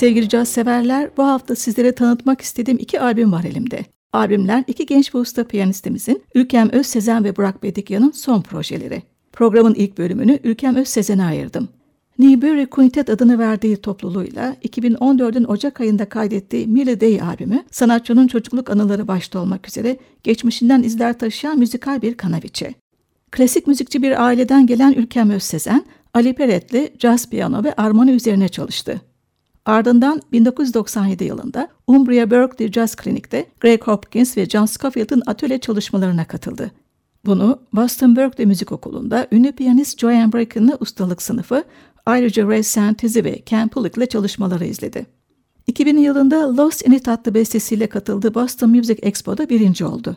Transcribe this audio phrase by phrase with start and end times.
[0.00, 3.84] Sevgili caz severler, bu hafta sizlere tanıtmak istediğim iki albüm var elimde.
[4.12, 9.02] Albümler iki genç ve usta piyanistimizin Ülkem Özsezen ve Burak Bedikyan'ın son projeleri.
[9.32, 11.68] Programın ilk bölümünü Ülkem Özsezen'e ayırdım.
[12.18, 19.08] Newberry Quintet adını verdiği topluluğuyla 2014'ün Ocak ayında kaydettiği Millie Day albümü, sanatçının çocukluk anıları
[19.08, 22.74] başta olmak üzere geçmişinden izler taşıyan müzikal bir kanaviçe.
[23.30, 29.00] Klasik müzikçi bir aileden gelen Ülkem Özsezen, Ali Peret'le caz piyano ve armoni üzerine çalıştı.
[29.64, 36.70] Ardından 1997 yılında Umbria Berkeley Jazz Klinik'te Greg Hopkins ve John Scofield'ın atölye çalışmalarına katıldı.
[37.26, 41.64] Bunu Boston Berkeley Müzik Okulu'nda ünlü piyanist Joanne Bracken'lı ustalık sınıfı,
[42.06, 45.06] ayrıca Ray Santizzi ve Ken Pullock ile çalışmaları izledi.
[45.66, 50.16] 2000 yılında Lost in It adlı bestesiyle katıldığı Boston Music Expo'da birinci oldu.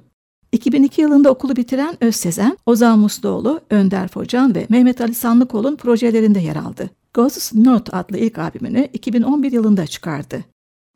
[0.52, 6.56] 2002 yılında okulu bitiren Özsezen, Ozan Musluoğlu, Önder Focan ve Mehmet Ali Sanlıkol'un projelerinde yer
[6.56, 6.90] aldı.
[7.14, 10.44] Ghosts Note adlı ilk albümünü 2011 yılında çıkardı.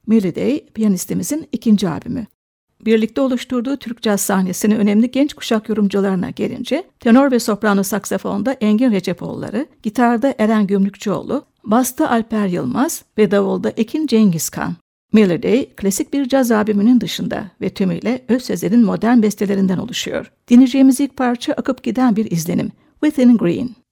[0.09, 2.25] Day, piyanistimizin ikinci albümü.
[2.85, 8.91] Birlikte oluşturduğu Türk caz sahnesinin önemli genç kuşak yorumcularına gelince, tenor ve soprano saksafonda Engin
[8.91, 14.75] Recepoğulları, gitarda Eren Gümrükçüoğlu, basta Alper Yılmaz ve davulda Ekin Cengizkan.
[15.13, 20.31] Day, klasik bir caz albümünün dışında ve tümüyle Özsezer'in modern bestelerinden oluşuyor.
[20.47, 22.71] Dinleyeceğimiz ilk parça akıp giden bir izlenim.
[23.03, 23.86] Within Green.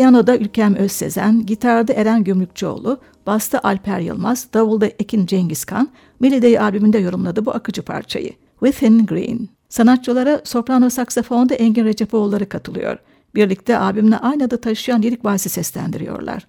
[0.00, 5.88] Piyanoda Ülkem Özsezen, gitarda Eren Gümrükçoğlu, basta Alper Yılmaz, davulda Ekin Cengizkan,
[6.20, 8.32] Milliday albümünde yorumladı bu akıcı parçayı.
[8.60, 9.48] Within Green.
[9.68, 12.98] Sanatçılara soprano saksafonda Engin Recepoğulları katılıyor.
[13.34, 16.46] Birlikte albümle aynı adı taşıyan lirik valsi seslendiriyorlar.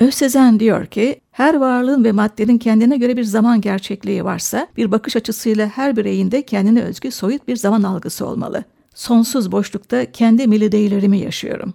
[0.00, 5.16] Özsezen diyor ki, her varlığın ve maddenin kendine göre bir zaman gerçekliği varsa, bir bakış
[5.16, 8.64] açısıyla her bireyin de kendine özgü soyut bir zaman algısı olmalı.
[8.94, 11.74] Sonsuz boşlukta kendi milli yaşıyorum.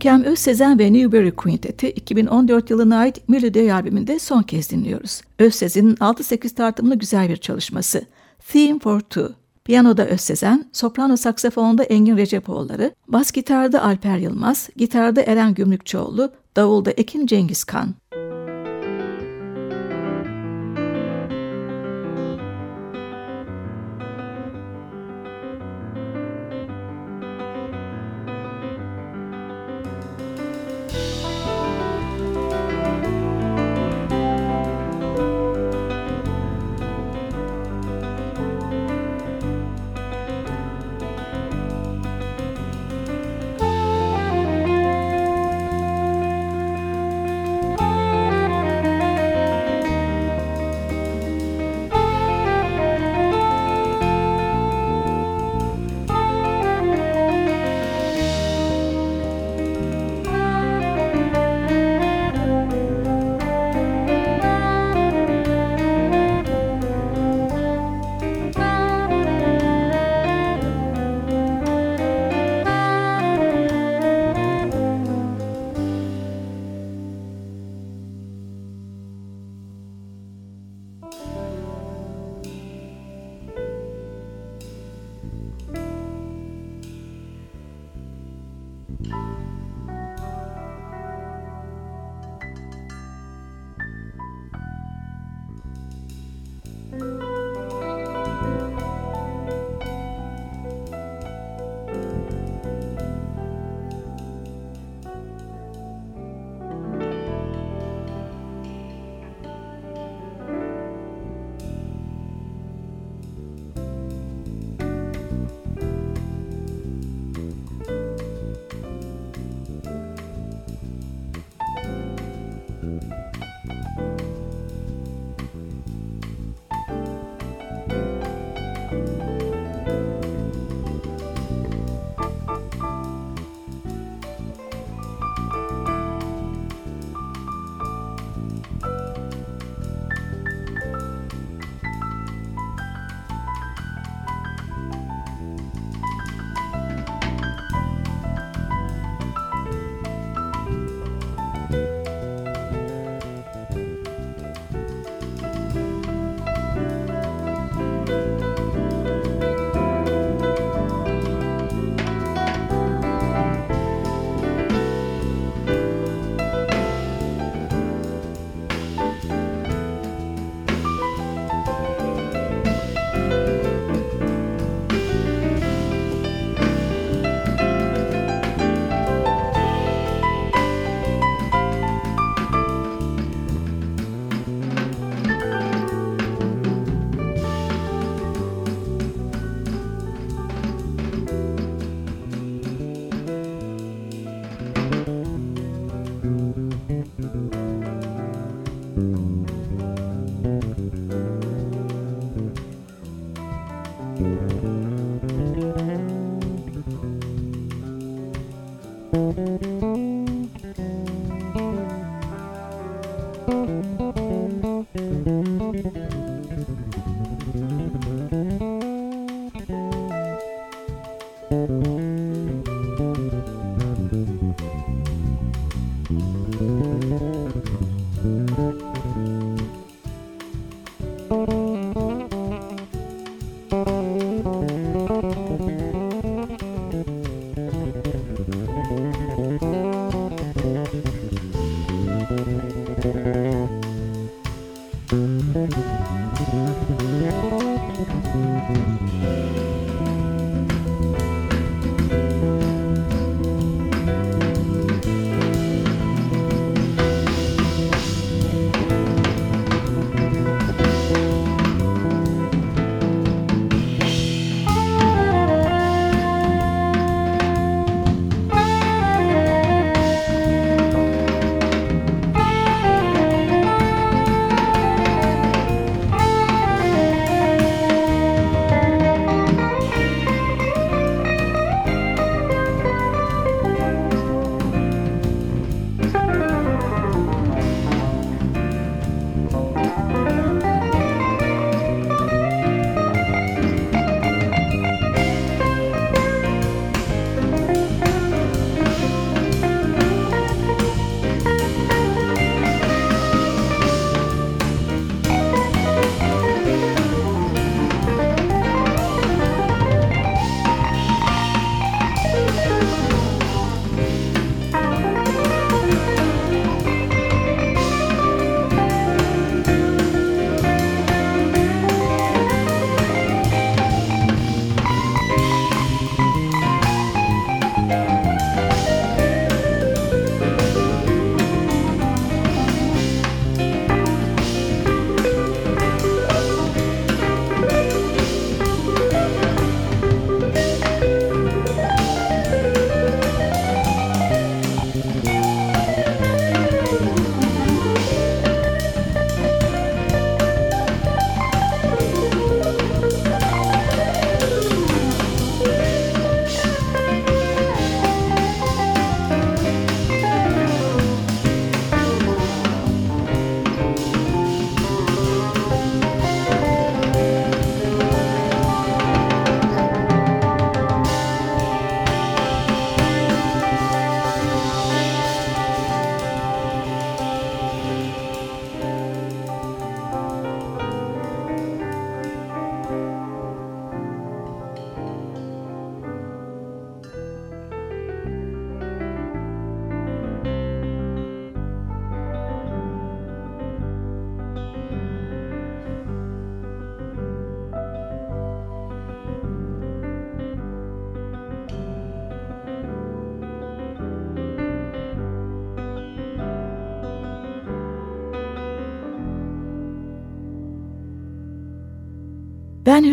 [0.00, 5.20] Ülkem Özsezen ve Newberry Quintet'i 2014 yılına ait Melody albümünde son kez dinliyoruz.
[5.38, 8.02] Özsezen'in 6-8 tartımlı güzel bir çalışması.
[8.52, 9.32] Theme for Two.
[9.64, 17.26] Piyanoda Özsezen, soprano saksafonda Engin Recepoğulları, bas gitarda Alper Yılmaz, gitarda Eren Gümrükçoğlu, davulda Ekin
[17.26, 17.94] Cengizkan.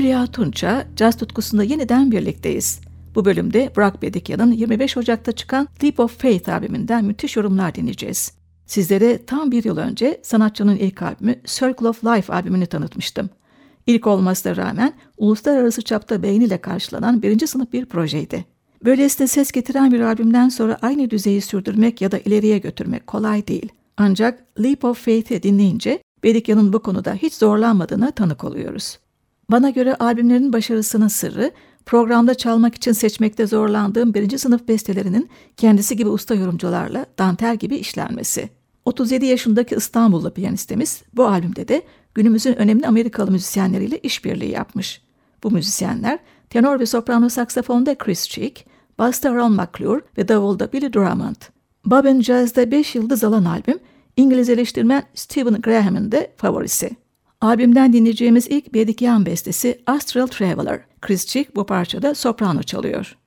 [0.03, 2.81] Ben Tunça, caz tutkusunda yeniden birlikteyiz.
[3.15, 8.33] Bu bölümde Burak Bedikyan'ın 25 Ocak'ta çıkan Leap of Faith albümünden müthiş yorumlar dinleyeceğiz.
[8.65, 13.29] Sizlere tam bir yıl önce sanatçının ilk albümü Circle of Life albümünü tanıtmıştım.
[13.87, 18.45] İlk olmasına rağmen uluslararası çapta beğeniyle karşılanan birinci sınıf bir projeydi.
[18.85, 23.69] Böylesine ses getiren bir albümden sonra aynı düzeyi sürdürmek ya da ileriye götürmek kolay değil.
[23.97, 28.97] Ancak Leap of Faith'i dinleyince Bedikyan'ın bu konuda hiç zorlanmadığına tanık oluyoruz.
[29.51, 31.51] Bana göre albümlerin başarısının sırrı
[31.85, 38.49] programda çalmak için seçmekte zorlandığım birinci sınıf bestelerinin kendisi gibi usta yorumcularla dantel gibi işlenmesi.
[38.85, 41.81] 37 yaşındaki İstanbullu piyanistimiz bu albümde de
[42.13, 45.01] günümüzün önemli Amerikalı müzisyenleriyle işbirliği yapmış.
[45.43, 48.65] Bu müzisyenler tenor ve soprano saksafonda Chris Cheek,
[48.99, 51.35] basta Ron McClure ve davulda Billy Drummond.
[51.85, 53.79] Bob Jazz'da 5 yıldız alan albüm,
[54.17, 57.06] İngiliz eleştirmen Stephen Graham'ın da favorisi.
[57.41, 60.81] Albümden dinleyeceğimiz ilk Bedikyan bestesi Astral Traveler.
[61.01, 63.17] Chris Cheek bu parçada soprano çalıyor.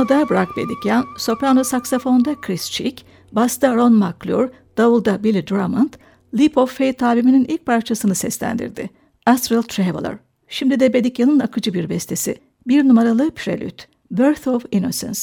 [0.00, 5.94] Piyanoda Burak Bedikyan, soprano saksafonda Chris Chick, basta Ron McClure, davulda Billy Drummond,
[6.38, 8.90] Leap of Faith albümünün ilk parçasını seslendirdi.
[9.26, 10.16] Astral Traveler.
[10.48, 12.36] Şimdi de Bedikyan'ın akıcı bir bestesi.
[12.66, 13.82] Bir numaralı Prelude.
[14.10, 15.20] Birth of Innocence.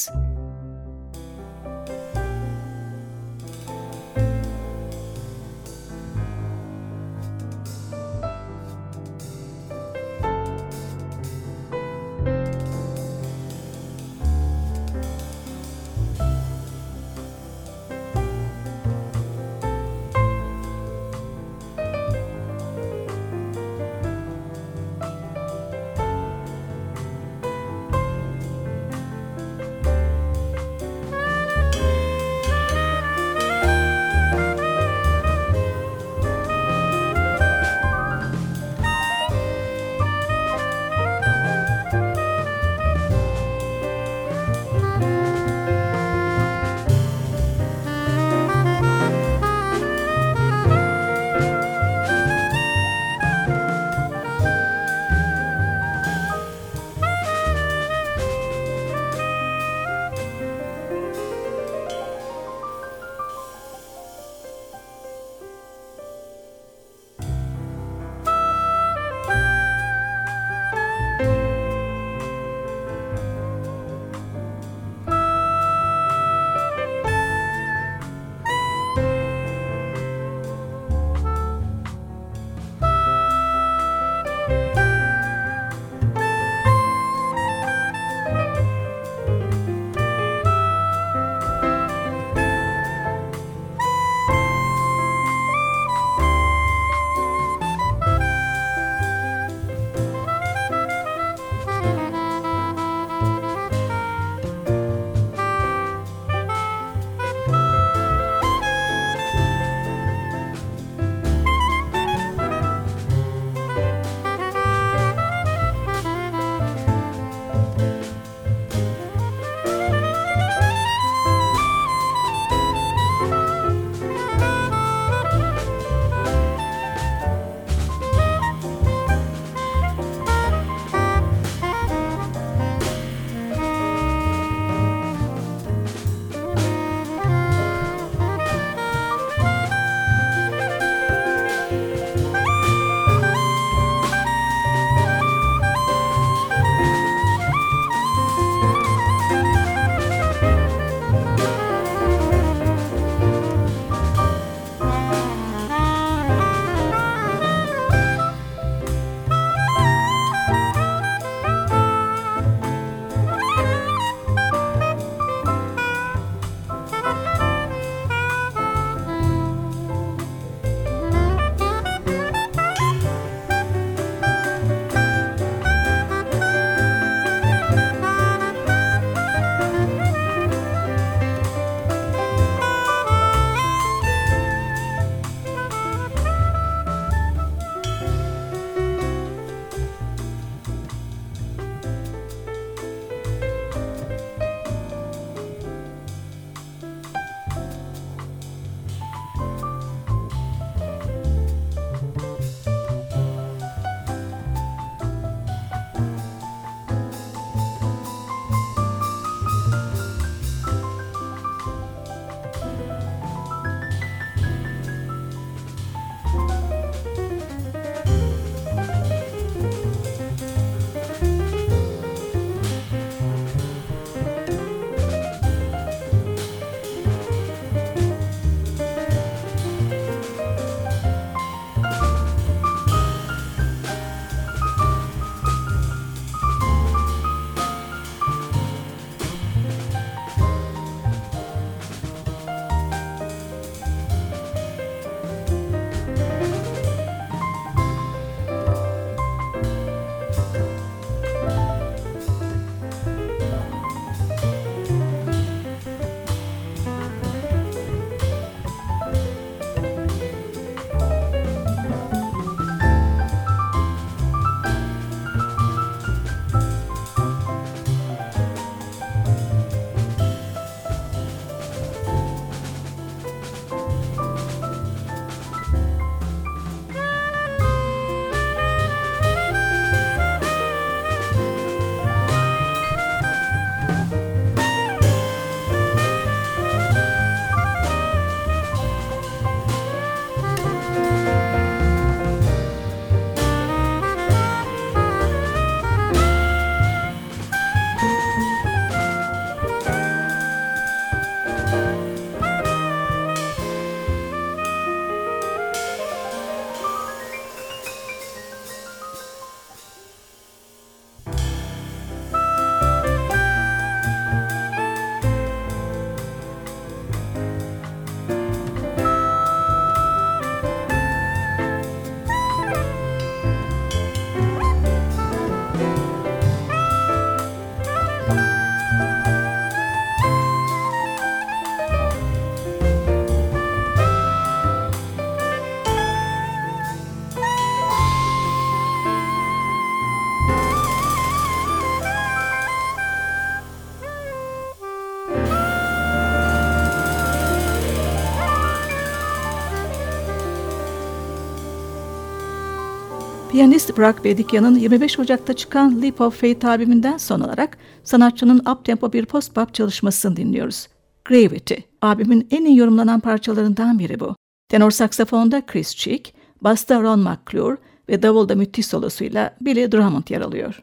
[353.58, 359.26] Piyanist Burak Bedikyan'ın 25 Ocak'ta çıkan Leap of Faith albümünden son olarak sanatçının uptempo bir
[359.26, 360.88] post-bop çalışmasını dinliyoruz.
[361.24, 364.36] Gravity, albümün en iyi yorumlanan parçalarından biri bu.
[364.68, 367.76] Tenor saksafonda Chris Cheek, basta Ron McClure
[368.08, 370.82] ve davulda müthiş solosuyla Billy Drummond yer alıyor.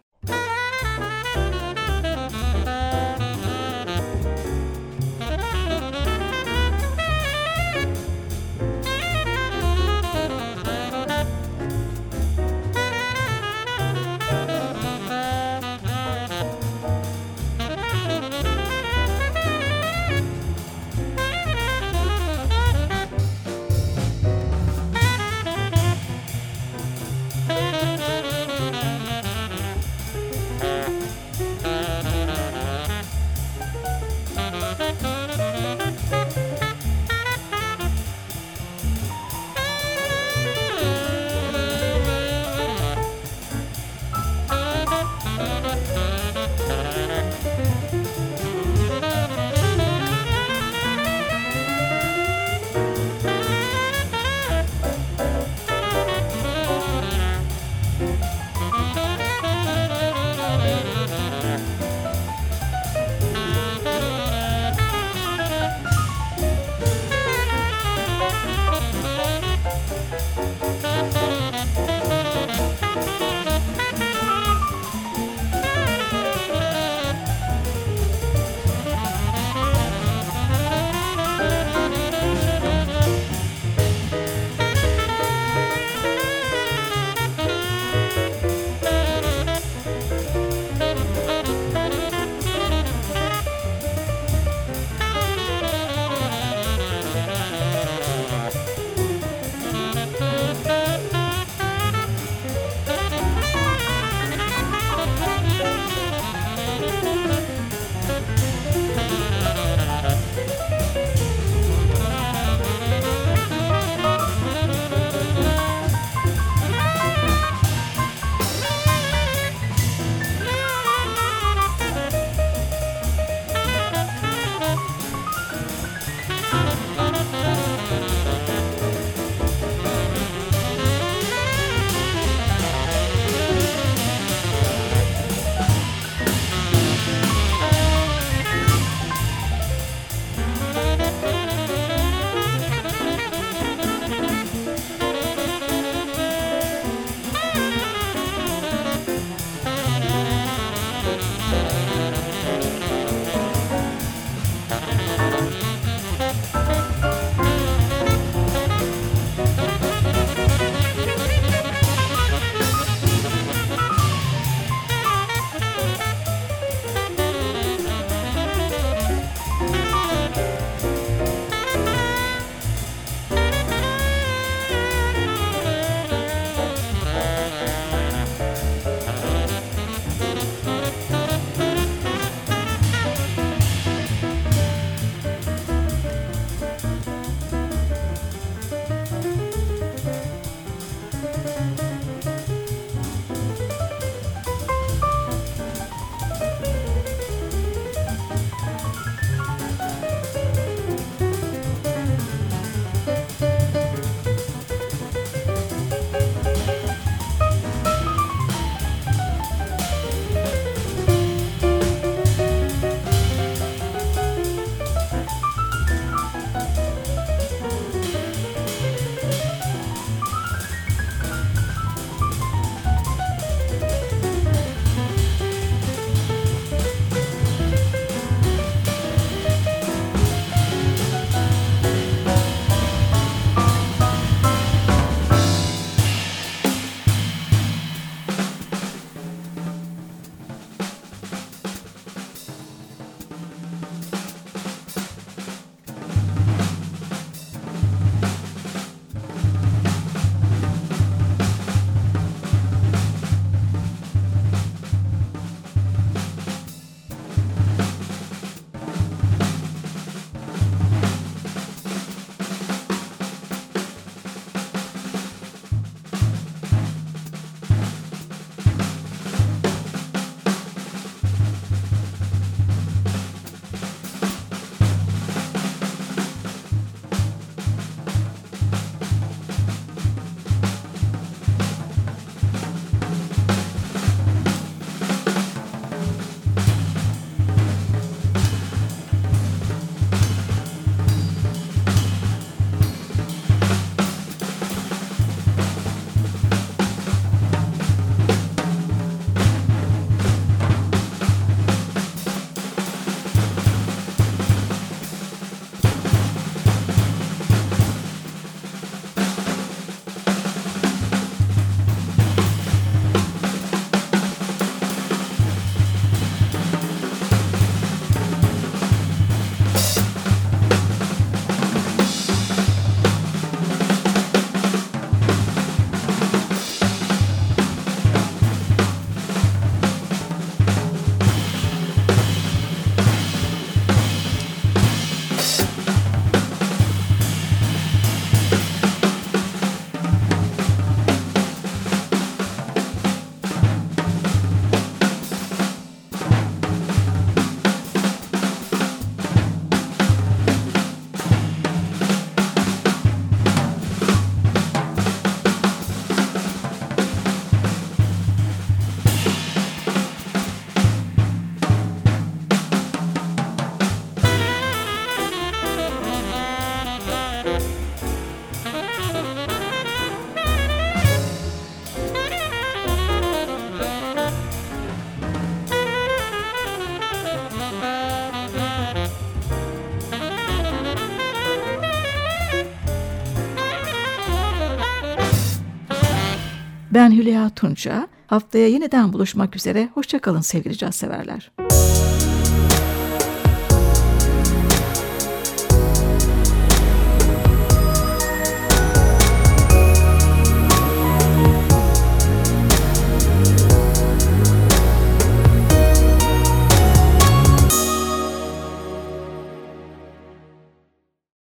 [387.55, 388.07] Tunça.
[388.27, 389.89] Haftaya yeniden buluşmak üzere.
[389.93, 391.51] Hoşçakalın sevgili caz severler.